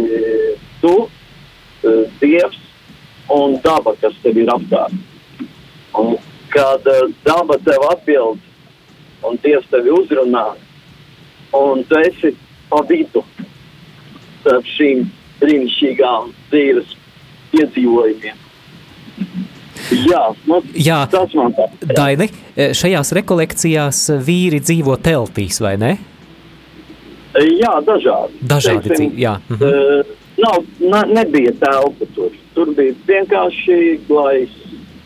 [0.81, 1.09] tu,
[2.21, 2.59] Dievs
[3.31, 4.93] un daba, kas tev ir apkārt.
[5.95, 6.17] Un
[6.51, 6.83] kad
[7.25, 8.48] daba tev atbild
[9.27, 10.45] un Dievs tevi uzrunā,
[11.59, 12.35] un tu esi
[12.69, 13.25] pa vidu
[14.41, 15.07] starp šīm
[15.41, 16.95] brīnišķīgām dzīves
[17.53, 18.45] piedzīvojumiem.
[19.89, 21.69] Jā, nu, Jā, tas man tā.
[21.95, 22.29] Daini,
[22.77, 25.93] šajās rekolekcijās vīri dzīvo teltīs, vai ne?
[27.39, 28.41] Jā, dažādi.
[28.51, 29.35] Dažādi Teiksim, dzīvo, jā.
[29.55, 29.65] Mhm.
[29.65, 32.35] Uh, nav, na, nebija telpa tur.
[32.57, 34.55] Tur bija vienkārši glais,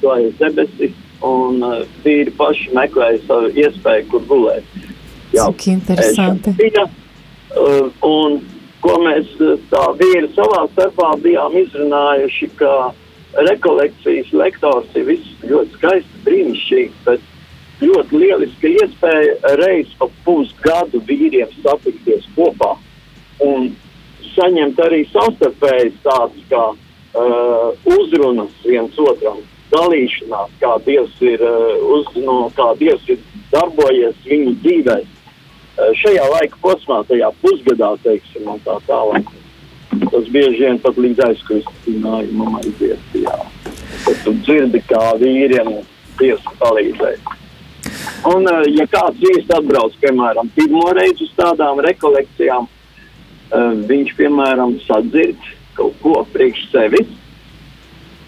[0.01, 0.95] glais debesis,
[1.27, 4.79] un uh, vīri paši meklēja savu iespēju, kur gulēt.
[5.33, 6.55] Jā, Cik interesanti.
[6.59, 8.41] Bija, uh, un
[8.85, 12.73] ko mēs uh, tā vīri savā starpā bijām izrunājuši, ka
[13.49, 17.29] rekolekcijas lektors ir viss ļoti skaisti, brīnišķīgi, bet
[17.83, 22.75] ļoti lieliska iespēja reiz pa pusgadu vīriem satikties kopā
[23.43, 23.73] un
[24.35, 29.41] saņemt arī savstarpējas tādas kā uh, uzrunas viens otram,
[29.73, 33.21] dalīšanās, kā Dievs ir, uh, uz, no, kā Dievs ir
[33.53, 35.09] darbojies viņu dzīvēs.
[35.73, 39.31] Uh, šajā laika posmā, tajā pusgadā, teiksim, un tā tālāk.
[40.03, 43.39] Tas bieži vien pat līdz aizkustinājumam aiziet, jā.
[44.05, 45.75] Kad tu dzirdi, kā vīriem
[46.21, 47.39] Dievs palīdzēja.
[48.29, 52.71] Un, uh, ja kāds īsti atbrauc, piemēram, pirmo reizi uz tādām rekolekcijām,
[53.53, 57.11] viņš, piemēram, sadzird kaut ko priekš sevis.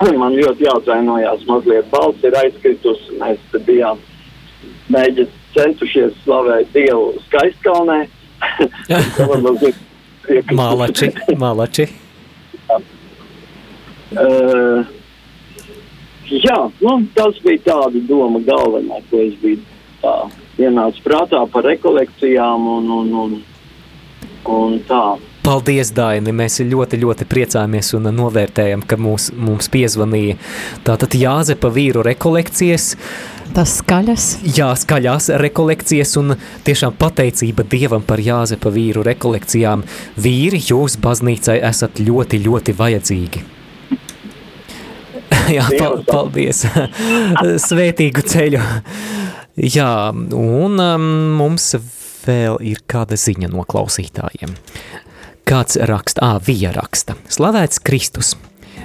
[0.05, 3.15] Man ļoti jāatvainojās, mazliet balss ir aizkritusi.
[3.21, 4.03] Mēs bijām
[4.93, 8.01] mēģināt centušies slavēt Dievu skaistkalnē.
[10.57, 11.85] Malači, malači.
[14.15, 14.87] Uh,
[16.31, 19.61] jā, nu, tas bija tāda doma galvenā, ko es biju
[20.01, 20.15] tā
[20.63, 23.37] ienācis prātā par rekolekcijām un, un, un,
[24.55, 25.05] un tā.
[25.45, 26.33] Paldies, Daini!
[26.33, 30.39] Mēs ļoti, ļoti priecājamies un novērtējam, ka mūs, mums piezvanīja
[30.87, 32.95] tātad Jāzepa vīru rekolekcijas.
[33.53, 34.29] Tas skaļas.
[34.57, 39.85] Jā, skaļās rekolekcijas un tiešām pateicība Dievam par Jāzepa vīru rekolekcijām.
[40.17, 43.45] Vīri, jūs baznīcai esat ļoti, ļoti vajadzīgi.
[45.59, 46.65] Jā, pal paldies!
[47.69, 48.65] Svētīgu ceļu!
[49.61, 51.75] Jā, un um, mums
[52.25, 54.57] vēl ir kāda ziņa no klausītājiem.
[55.45, 57.19] Kāds raksta, ā, vija raksta.
[57.29, 58.31] Slavēts Kristus!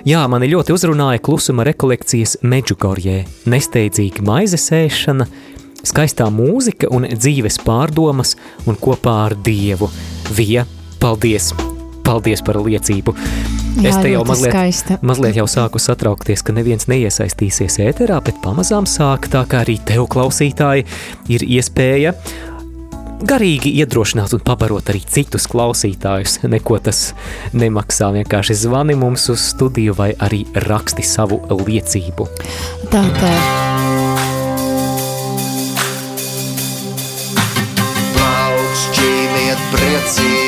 [0.07, 5.27] Jā, mani ļoti uzrunāja klusuma rekolekcijas Medžugorjē, nesteidzīga maizes ēšana,
[5.87, 8.35] skaistā mūzika un dzīves pārdomas
[8.67, 9.87] un kopā ar Dievu.
[10.35, 10.65] Vija,
[10.99, 11.53] paldies!
[12.03, 13.15] Paldies par liecību!
[13.79, 14.99] Jā, es te jau mazliet, skaista.
[15.05, 20.09] mazliet jau sāku satraukties, ka neviens neiesaistīsies ēterā, bet pamazām sāk tā, kā arī tev
[20.11, 20.83] klausītāji
[21.31, 22.17] ir iespēja
[23.25, 26.39] garīgi iedrošināt un pabarot arī citus klausītājus.
[26.49, 27.13] Neko tas
[27.53, 28.11] nemaksā.
[28.15, 32.27] Vienkārši zvani mums uz studiju vai arī raksti savu liecību.
[32.91, 33.33] Tā, tā.
[38.17, 40.38] Plaukšķīniet priecīgi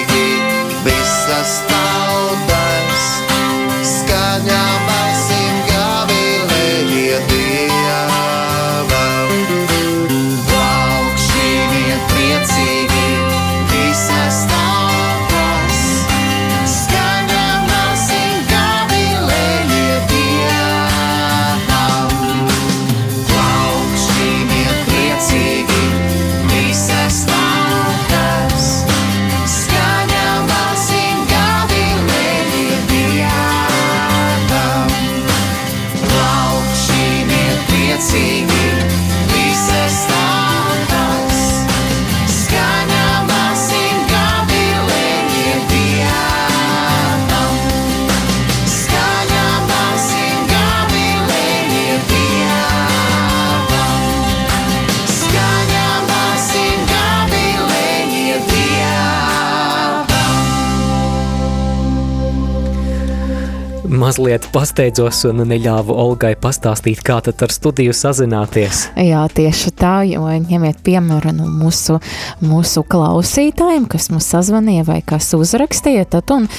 [64.12, 68.90] mazliet pasteidzos un neļāvu Olgai pastāstīt, kā tad ar studiju sazināties.
[69.00, 71.96] Jā, tieši tā, jo ņemiet piemēru no mūsu,
[72.44, 76.50] mūsu klausītājiem, kas mums sazvanīja vai kas uzrakstīja, tad un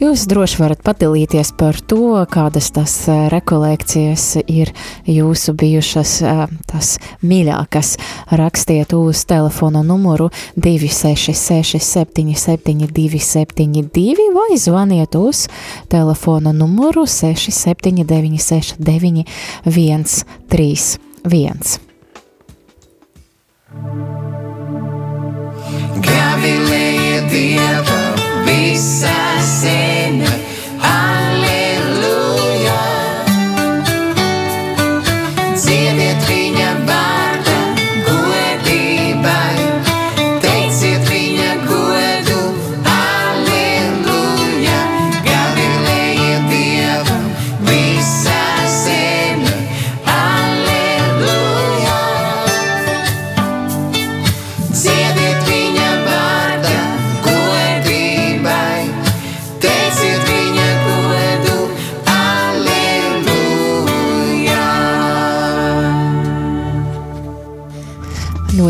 [0.00, 4.72] jūs droši varat padalīties par to, kādas tas eh, rekolekcijas ir
[5.04, 7.92] jūsu bijušas eh, tas mīļākas.
[8.40, 15.44] Rakstiet uz telefona numuru 266 77 272 vai zvaniet uz
[15.92, 19.24] telefona numuru 679 69
[19.64, 21.80] 131.
[26.06, 28.02] Gavilēja Dieva
[28.46, 30.30] visā zeme,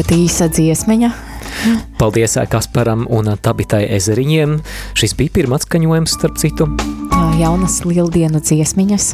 [0.07, 1.09] Ļoti īsa dziesmiņa.
[1.99, 4.53] Paldies Kasparam un Tabitai Ezeriņiem.
[4.95, 6.69] Šis bija pirmais skaņojums, starp citu.
[7.41, 9.09] Jaunas lieldienu dziesmiņas.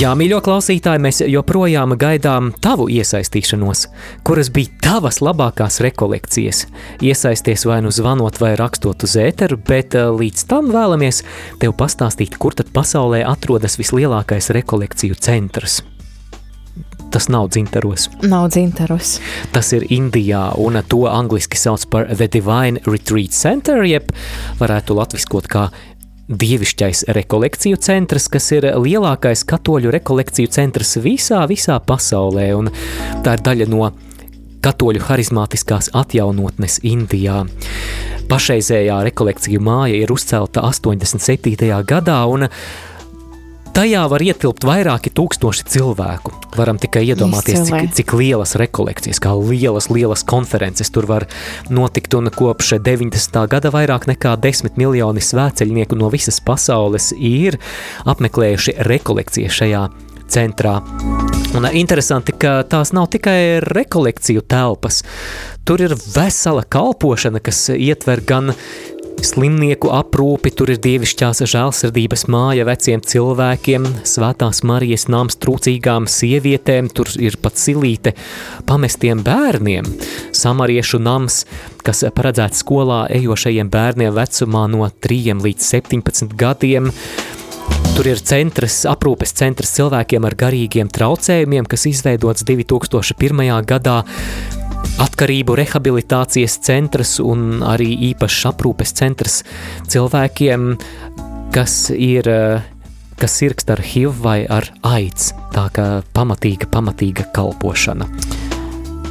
[0.00, 3.84] Jā, mīļo klausītāji, mēs joprojām gaidām tavu iesaistīšanos,
[4.24, 6.64] kuras bija tavas labākās rekolekcijas.
[7.04, 11.20] Iesaisties vai nu zvanot, vai rakstot uz ēteru, bet līdz tam vēlamies
[11.60, 15.82] tev pastāstīt, kur tad pasaulē atrodas vislielākais rekolekciju centrs.
[17.10, 18.08] Tas nav dzintaros.
[18.22, 19.16] Nav dzintaros.
[19.54, 24.12] Tas ir Indijā, un to angliski sauc par The Divine Retreat Center, jeb
[24.60, 25.68] varētu latviskot kā
[26.30, 32.70] Dievišķais rekolekciju centrs, kas ir lielākais katoļu rekolekciju centrs visā, visā pasaulē, un
[33.24, 33.88] tā ir daļa no
[34.62, 37.42] katoļu harizmātiskās atjaunotnes Indijā.
[38.30, 41.66] Pašreizējā rekolekciju māja ir uzcelta 87.
[41.82, 42.46] gadā, un
[43.70, 46.32] Tajā var ietilpt vairāki tūkstoši cilvēku.
[46.58, 51.28] Varam tikai iedomāties, cik, cik lielas rekolekcijas, kā lielas, lielas konferences tur var
[51.70, 52.16] notikt.
[52.18, 53.38] Un kopš 90.
[53.52, 57.60] gada vairāk nekā 10 miljoni svēceļnieku no visas pasaules ir
[58.10, 59.86] apmeklējuši rekolekcijas šajā
[60.30, 60.80] centrā.
[61.54, 65.02] Un interesanti, ka tās nav tikai rekolekciju telpas.
[65.66, 68.52] Tur ir vesela kalpošana, kas ietver gan
[69.26, 77.10] slimnieku aprūpi, tur ir dievišķās žēlsirdības māja veciem cilvēkiem, svētās Marijas nams trūcīgām sievietēm, tur
[77.20, 78.14] ir pat silīte
[78.68, 79.88] pamestiem bērniem,
[80.36, 81.42] samariešu nams,
[81.86, 86.90] kas paredzēts skolā ejošajiem bērniem vecumā no 3 līdz 17 gadiem,
[88.00, 93.42] Tur ir centrs, aprūpes centrs cilvēkiem ar garīgiem traucējumiem, kas izveidots 2001.
[93.68, 93.98] gadā.
[95.00, 99.40] Atkarību rehabilitācijas centrs un arī īpašs aprūpes centrs
[99.88, 100.74] cilvēkiem,
[101.54, 102.68] kas ir eh,
[103.20, 105.34] kas sirgst ar HIV vai ar AIDS.
[105.54, 108.08] Tā kā pamatīga, pamatīga kalpošana.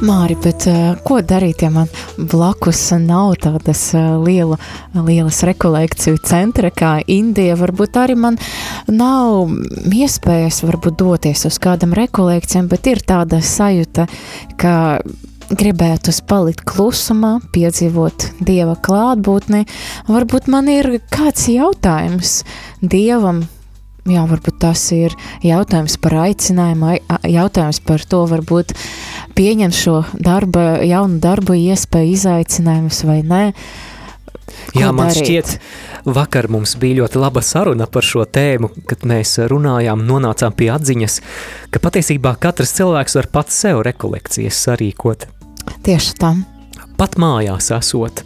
[0.00, 4.56] Māri, bet uh, ko darīt, ja man blakus nav tādas uh, liela,
[4.96, 7.58] lielas rekolekciju centra kā Indija?
[7.60, 8.38] Varbūt arī man
[8.88, 9.52] nav
[9.92, 14.08] iespējas varbūt doties uz kādam rekolekcijam, bet ir tāda sajūta,
[14.56, 14.74] ka
[15.50, 19.64] gribētu palikt klusumā, piedzīvot dieva klātbūtni.
[20.10, 22.42] Varbūt man ir kāds jautājums
[22.82, 23.46] dievam,
[24.08, 25.12] Jā, varbūt tas ir
[25.44, 28.72] jautājums par aicinājumu, ai- jautājums par to, varbūt
[29.36, 33.42] pieņemt šo darba, jaunu darbu iespēju, izaicinājumus vai nē.
[34.72, 35.20] Ko Jā, man darīt?
[35.20, 35.58] šķiet,
[36.16, 41.20] vakar mums bija ļoti laba saruna par šo tēmu, kad mēs runājām, nonācām pie atziņas,
[41.70, 45.28] ka patiesībā katrs cilvēks var pats sev rekolekcijas sarīkot.
[45.86, 46.44] Tieši tam.
[47.00, 48.24] Pat mājās esot.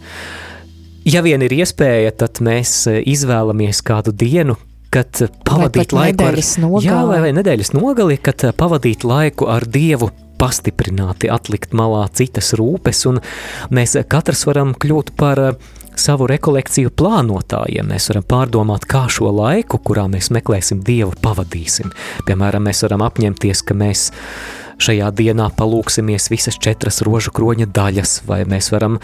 [1.05, 4.57] Ja vien ir iespēja, tad mēs eh, izvēlamies kādu dienu,
[4.93, 6.87] kad pavadīt pat laiku ar nogali.
[6.87, 12.51] Jā, vai, vai nedēļas nogali, kad eh, pavadīt laiku ar Dievu pastiprināti, atlikt malā citas
[12.57, 13.21] rūpes, un
[13.75, 17.87] mēs katrs varam kļūt par eh, savu rekolekciju plānotājiem.
[17.93, 21.93] Mēs varam pārdomāt, kā šo laiku, kurā mēs meklēsim Dievu, pavadīsim.
[22.27, 24.09] Piemēram, mēs varam apņemties, ka mēs
[24.81, 28.99] šajā dienā palūksimies visas četras rožu kroņa daļas, vai mēs varam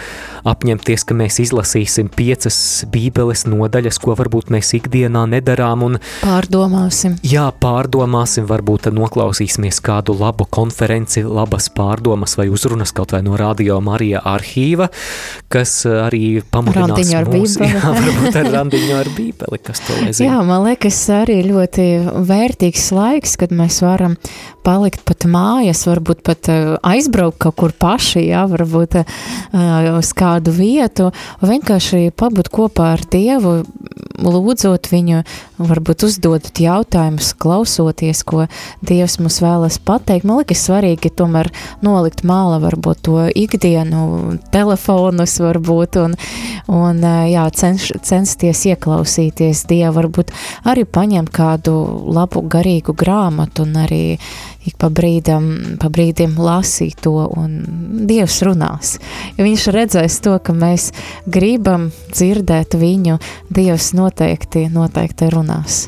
[0.48, 2.58] apņemties, ka mēs izlasīsim piecas
[2.92, 5.86] bībeles nodaļas, ko varbūt mēs ikdienā nedarām.
[5.88, 7.18] Un, pārdomāsim.
[7.26, 13.80] Jā, pārdomāsim, varbūt noklausīsimies kādu labu konferenci, labas pārdomas vai uzrunas kaut vai no Radio
[13.84, 14.90] Marija arhīva,
[15.52, 17.58] kas arī pamudinās ar mūs.
[17.62, 17.72] bībeli.
[17.72, 20.28] Jā, varbūt ar randiņu ar bībeli, kas to lai zina.
[20.28, 21.88] Jā, man liekas, arī ļoti
[22.30, 24.18] vērtīgs laiks, kad mēs varam
[24.66, 25.26] palikt pat
[25.62, 29.06] mājās, varbūt pat eh, aizbraukt kaut kur paši, jā, varbūt eh,
[29.94, 33.62] uz kādu vietu, vienkārši pabūt kopā ar Dievu,
[34.22, 35.22] lūdzot viņu,
[35.62, 38.46] varbūt uzdodot jautājumus, klausoties, ko
[38.86, 40.26] Dievs mums vēlas pateikt.
[40.28, 41.52] Man liekas, svarīgi tomēr
[41.86, 46.18] nolikt māla varbūt to ikdienu, telefonus varbūt, un,
[46.72, 50.34] un eh, jā, cenš, censties ieklausīties Dievu, varbūt
[50.72, 51.76] arī paņemt kādu
[52.10, 54.04] labu garīgu grāmatu un arī
[54.66, 57.62] ik pa brīdam, pa brīdim lasīt to, un
[58.10, 58.98] Dievs runās.
[59.38, 60.92] Ja viņš redzēs to, ka mēs
[61.26, 63.18] gribam dzirdēt viņu,
[63.54, 65.86] Dievs noteikti, noteikti runās.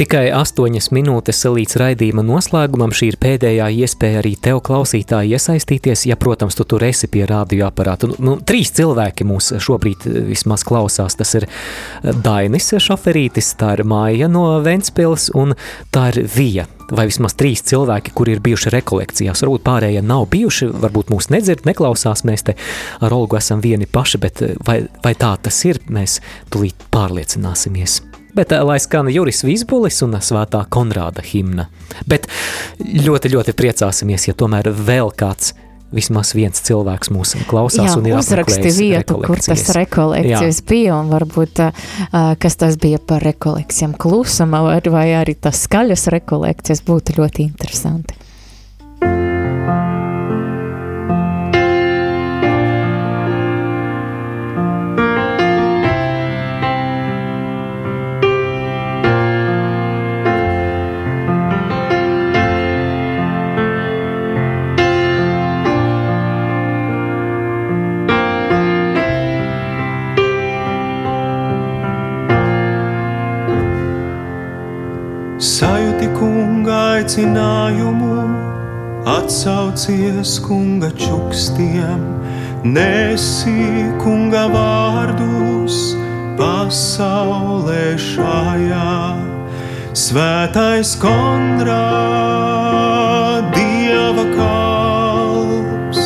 [0.00, 2.88] Tikai astoņas minūtes līdz raidījuma noslēgumam.
[2.96, 6.06] Šī ir pēdējā iespēja arī tev, klausītāji, iesaistīties.
[6.08, 8.08] Ja, protams, tu tur esi pie radioaparāta.
[8.08, 11.20] Nu, nu, trīs cilvēki mūs šobrīd eh, vismaz klausās.
[11.20, 15.52] Tas ir eh, Dainis Šaferītis, tā ir Māja no Ventspils un
[15.92, 16.70] tā ir Vija.
[16.90, 19.44] Vai vismaz trīs cilvēki, kuri ir bijuši rekolekcijās.
[19.44, 22.24] Varbūt pārējie nav bijuši, varbūt mūs nedzird, neklausās.
[22.26, 22.56] Mēs te
[23.00, 26.18] ar Olgu esam vieni paši, bet eh, vai, vai tā tas ir, mēs
[26.50, 28.00] tulīt pārliecināsimies.
[28.34, 31.66] Bet lai skan Juris Vīsbulis un svētā Konrāda himna.
[32.06, 32.28] Bet
[32.78, 35.54] ļoti, ļoti priecāsimies, ja tomēr vēl kāds
[35.94, 40.66] vismaz viens cilvēks mūs klausās Jā, un ir uzraksti vietu, kur tas rekolekcijas Jā.
[40.70, 46.08] bija, un varbūt, uh, kas tas bija par rekolekcijām klusuma, vai, vai arī tas skaļas
[46.14, 48.29] rekolekcijas būtu ļoti interesanti.
[77.10, 78.22] Aicinājumu,
[79.04, 81.98] atsaucies kunga čukstiem,
[82.62, 85.96] nesi kunga vārdus
[86.38, 89.16] pasaulē šajā.
[89.90, 91.74] Svētais Konrād,
[93.56, 95.98] Dieva kalps,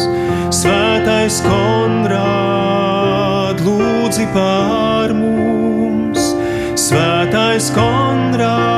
[0.48, 2.80] Svētais Konrād,
[3.60, 6.32] lūdzi pār mums,
[6.80, 8.73] Svētais Konrād,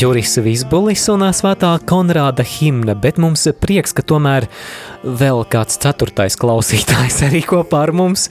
[0.00, 4.46] Juris Vīsbulis un svētā Konrāda himna, bet mums prieks, ka tomēr
[5.04, 8.30] vēl kāds ceturtais klausītājs arī kopā ar mums.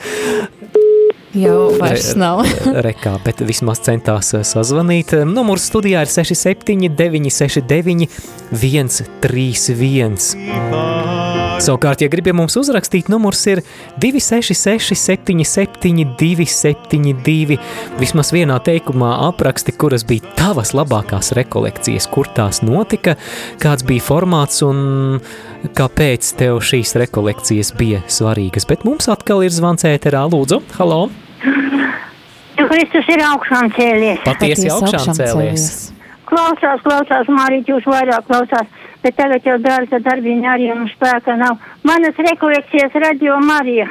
[1.37, 2.41] Jau vairs nav.
[2.87, 5.13] Rekā, bet vismaz centās sazvanīt.
[5.29, 8.09] Numurs studijā ir 67 969
[8.49, 11.28] 131.
[11.59, 13.59] Savukārt, ja gribi mums uzrakstīt, numurs ir
[13.99, 17.57] 266 77 272.
[17.99, 23.17] Vismaz vienā teikumā apraksti, kuras bija tavas labākās rekolekcijas, kur tās notika,
[23.59, 25.19] kāds bija formāts un
[25.75, 28.67] kāpēc tev šīs rekolekcijas bija svarīgas.
[28.69, 31.09] Bet mums atkal ir zvans ēterā, lūdzu, halo!
[32.69, 34.23] Kristus ir augšām cēlies.
[34.23, 35.69] Patiesi augšām cēlies.
[36.29, 38.67] Klausās, klausās, Mārīt, jūs vairāk klausās,
[39.03, 41.57] bet tagad jau dārza darbiņa arī mums spēka nav.
[41.87, 43.87] Manas rekolekcijas radio Marija.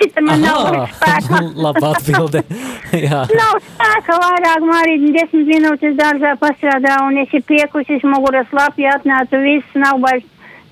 [0.00, 1.42] Cita man nav spēka.
[1.66, 2.42] Labā atbilde.
[3.40, 9.38] Nav spēka vairāk, Marīt, desmit minūtes dārzā pastrādā, un es ir piekusis, muguras lapi atnāca,
[9.44, 10.24] viss nav vairs,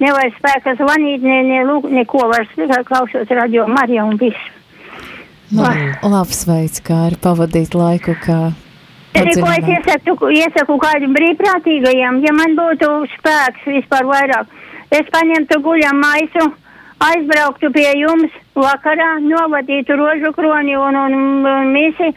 [0.03, 4.51] nevairs spēka zvanīt, ne, ne, lūk, neko vairs, tikai klausos radio Marija un viss.
[5.55, 5.68] Nu,
[6.11, 8.39] labs veids, kā arī pavadīt laiku, kā
[9.14, 14.50] Arī ko es iesaku, iesaku kādam brīvprātīgajam, ja man būtu spēks vispār vairāk,
[14.90, 16.48] es paņemtu guļam maisu,
[17.08, 21.14] aizbrauktu pie jums vakarā, novadītu rožu kroni un, un,
[21.46, 22.10] un misi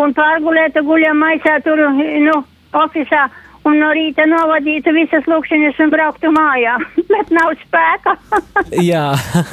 [0.00, 1.84] un pārgulētu guļam maisā tur,
[2.24, 2.40] nu,
[2.84, 3.28] ofisā
[3.68, 6.76] un no rīta novadītu visas lūkšanas un brauktu mājā,
[7.12, 8.16] bet nav spēka.
[8.90, 9.04] Jā,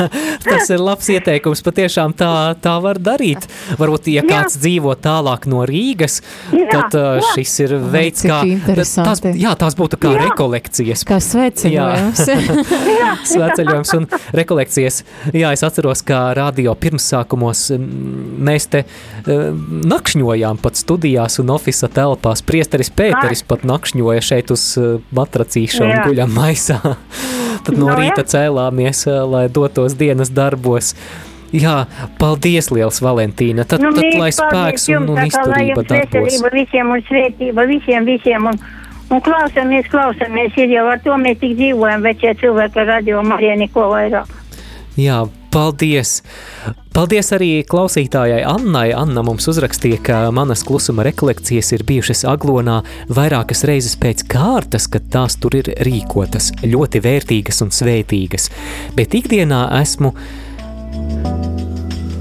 [0.48, 1.64] tas ir labs ieteikums.
[1.66, 2.32] Patiešām tā,
[2.64, 3.48] tā var darīt.
[3.80, 4.64] Varbūt, ja kāds jā.
[4.64, 6.22] dzīvo tālāk no Rīgas,
[6.54, 7.34] jā, tad uh, jā.
[7.36, 10.24] šis ir veids, kā tās, jā, tās būtu kā jā.
[10.28, 11.04] rekolekcijas.
[11.08, 12.24] Kā sveceļojums.
[13.34, 15.02] sveceļojums un rekolekcijas.
[15.36, 19.50] Jā, es atceros, kā radio pirmsākumos mēs te uh,
[19.92, 22.46] nakšņojām pat studijās un ofisa telpās.
[22.48, 26.80] Priesteris Pēteris pat nakšņojām nakšņoja šeit uz eh, matracīša un guļam maisā.
[27.66, 28.30] Tad no, no rīta jā.
[28.34, 30.96] cēlāmies, eh, lai dotos dienas darbos.
[31.52, 31.88] Jā,
[32.20, 33.64] paldies, liels Valentīna.
[33.64, 36.42] Tad, nu, tad lai spēks un, un izturība darbos.
[36.52, 38.50] Visiem un svētība visiem, visiem.
[38.52, 38.60] Un,
[39.10, 43.56] un klausamies, klausamies, ir jau ar to mēs tik dzīvojam, bet šie cilvēki radio Marija
[43.64, 44.34] neko vairāk.
[45.00, 45.22] Jā,
[45.54, 46.22] paldies!
[46.98, 48.88] Paldies arī klausītājai Annai.
[48.98, 52.80] Anna mums uzrakstīja, ka manas klusuma rekolekcijas ir bijušas Aglonā
[53.14, 58.50] vairākas reizes pēc kārtas, kad tās tur ir rīkotas, ļoti vērtīgas un svētīgas.
[58.98, 60.16] Bet ikdienā esmu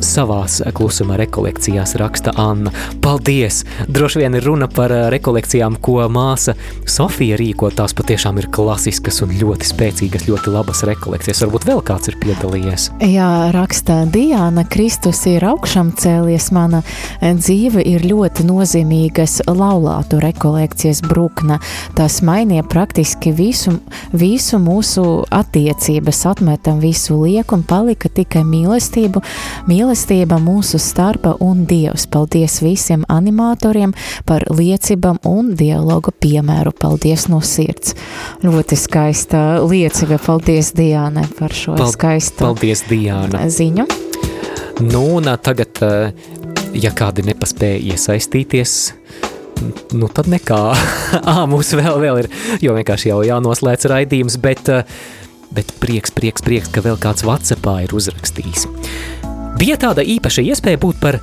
[0.05, 2.70] savās klusuma rekolekcijās, raksta Anna.
[3.03, 3.62] Paldies!
[3.88, 6.55] Droši vien ir runa par eh, rekolekcijām, ko māsa
[6.88, 7.70] Sofija rīko.
[7.76, 11.42] Tās patiešām ir klasiskas un ļoti spēcīgas, ļoti labas rekolekcijas.
[11.44, 12.88] Varbūt vēl kāds ir piedalījies.
[13.09, 16.51] Jā, raksta Diana, Kristus ir augšām cēlies.
[16.57, 16.82] Mana
[17.20, 21.59] dzīve ir ļoti nozīmīgas laulātu rekolekcijas brukna.
[21.99, 23.78] Tas mainīja praktiski visu,
[24.16, 29.22] visu mūsu attiecības, atmetam visu lieku un palika tikai mīlestību.
[29.66, 32.09] mīlestību mīlestība mūsu starpa un Dievs.
[32.11, 33.93] Paldies visiem animatoriem
[34.26, 36.72] par liecībām un dialogu piemēru.
[36.74, 37.95] Paldies no sirds.
[38.43, 40.18] Ļoti skaista liecība.
[40.18, 43.45] Paldies Diāne par šo Pal skaistu paldies, Diāna.
[43.47, 43.87] ziņu.
[44.91, 45.78] Nu, un tagad,
[46.74, 48.74] ja kādi nepaspēja iesaistīties,
[49.95, 50.61] nu tad nekā.
[51.30, 52.30] Ā, mums vēl, vēl ir,
[52.61, 54.66] jo vienkārši jau jānoslēdz raidījums, bet,
[55.55, 58.66] bet prieks, prieks, prieks, ka vēl kāds Whatsappā ir uzrakstījis.
[59.57, 61.16] Bija tāda īpaša iespēja būt par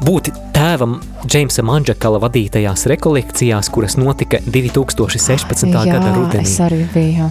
[0.00, 0.94] būt tēvam
[1.26, 5.66] Džeimsa Manžakala vadītajās rekolekcijās, kuras notika 2016.
[5.68, 6.46] Jā, gada rudenī.
[6.46, 7.28] es arī biju.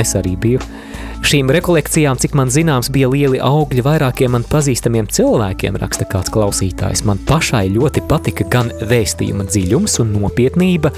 [0.00, 0.62] Es arī biju.
[1.26, 7.04] Šīm rekolekcijām, cik man zināms, bija lieli augļi vairākiem man pazīstamiem cilvēkiem, raksta kāds klausītājs.
[7.04, 10.94] Man pašai ļoti patika gan vēstījuma dziļums un nopietnība,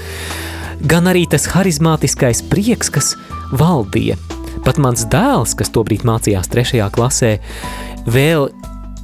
[0.87, 3.17] gan arī tas harizmātiskais prieks, kas
[3.51, 4.15] valdīja.
[4.63, 7.33] Pat mans dēls, kas tobrīd mācījās trešajā klasē,
[8.09, 8.49] Vēl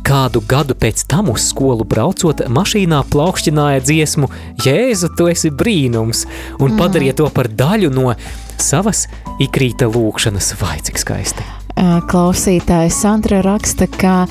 [0.09, 4.29] kādu gadu pēc tam uz skolu braucot, mašīnā plaukšķināja dziesmu
[4.65, 6.25] Jēzu, tu esi brīnums,
[6.57, 6.79] un mm.
[6.79, 8.13] padarīja to par daļu no
[8.59, 9.05] savas
[9.43, 10.53] ikrīta lūkšanas.
[10.61, 11.45] Vai cik skaisti!
[11.79, 14.25] Klausītājs Sandra raksta, ka,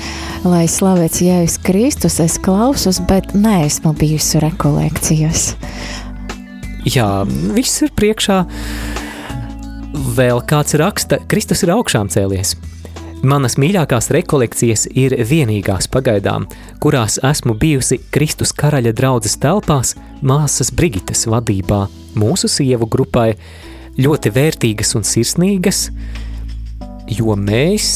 [0.45, 5.47] lai slavēts Jēzus Kristus, es klausos, bet neesmu bijusi rekolekcijas.
[6.85, 7.07] Jā,
[7.55, 8.43] viss ir priekšā.
[10.19, 12.53] Vēl kāds raksta, Kristus ir augšām cēlies.
[13.19, 16.45] Manas mīļākās rekolekcijas ir vienīgās pagaidām,
[16.79, 19.91] kurās esmu bijusi Kristus karaļa draudzes telpās
[20.23, 21.81] māsas Brigites vadībā,
[22.15, 23.33] mūsu sievu grupai,
[23.99, 25.81] ļoti vērtīgas un sirsnīgas,
[27.11, 27.89] jo mēs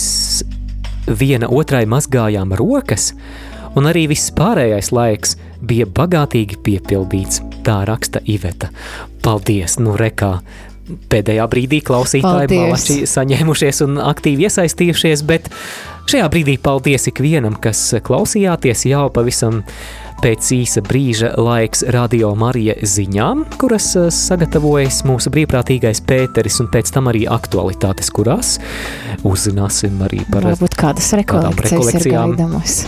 [1.07, 3.13] viena otrai mazgājām rokas,
[3.79, 8.73] un arī viss pārējais laiks bija bagātīgi piepildīts, tā raksta Iveta.
[9.23, 10.33] Paldies, nu rekā,
[11.11, 15.49] pēdējā brīdī klausītāji malači saņēmušies un aktīvi iesaistījušies, bet
[16.11, 18.87] šajā brīdī paldies ikvienam, kas klausījāties.
[18.91, 19.61] Jau pavisam
[20.23, 26.93] pēc īsa brīža laiks Radio Marija ziņām, kuras eh, sagatavojas mūsu brīvprātīgais Pēteris un pēc
[26.95, 28.57] tam arī aktualitātes, kurās
[29.27, 32.83] uzzināsim arī par Varbūt kādas rekolekcijas ir gaidamas.